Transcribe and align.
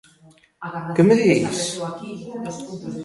Que 0.95 1.01
me 1.07 1.15
dis! 1.21 1.59